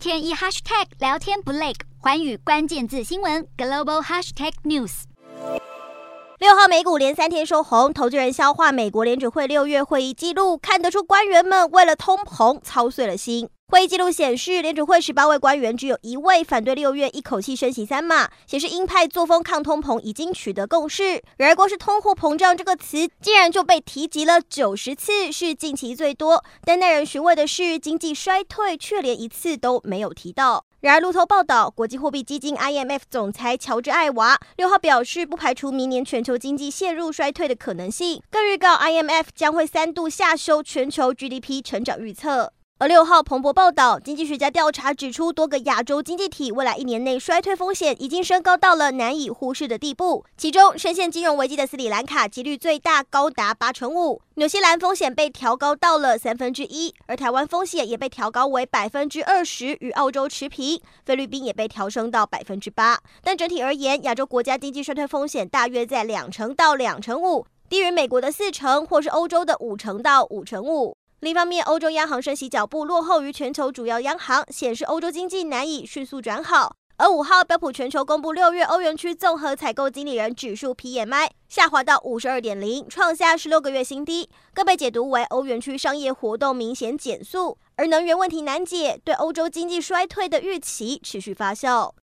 [0.00, 5.02] 天一 hashtag 聊天不累，环宇关键字新闻 global hashtag news。
[6.38, 13.50] 六号美股连三天收红，投资人消化美国联准会六月会议记录，看得出官员们为了通膨操碎了心。
[13.70, 21.22] 会议记录显示，联储会十八位官员只有一位反对六月一口气升息三码，显示鹰派作风抗通膨已经取得共识。
[21.36, 26.42] 然而，光是通货膨胀这个词，竟然就被提及了九十次，是近期最多。
[26.64, 30.64] 但耐人寻味的是，经济衰退却连一次都没有提到。
[30.80, 42.52] 然而，路透报道，国际货币基金 IMF 总裁乔治艾娃六号表示，不排除明年全球经济陷入衰退的可能性，更预告 IMF 将会三度下修全球 GDP 成长预测。
[42.80, 50.24] 而六号彭博报道，经济学家调查指出，多个亚洲经济体未来一年内衰退风险已经升高到了难以忽视的地步。
[50.38, 60.80] 其中，深陷金融危机的斯里兰卡几率最大，高达八成五；纽西兰风险被调高到了三分之一，而台湾风险也被调高为百分之二十，与澳洲持平。
[61.04, 62.98] 菲律宾也被调升到百分之八。
[63.22, 70.96] 但整体而言，亚洲国家经济衰退风险大约在两成到两成五，低于美国的四成，或是欧洲的五成到五成五。
[71.20, 76.74] 另一方面，欧洲央行升息脚步落后于全球主要央行，显示欧洲经济难以迅速转好。
[76.96, 87.58] 而五号标普全球公布六月欧元区综合采购经理人指数 PMI 下滑到五十二点零，创下十六个月新低，更被解读为欧元区商业活动明显减速。
[87.76, 91.90] 而能源问题难解，对欧洲经济衰退的预期持续发酵。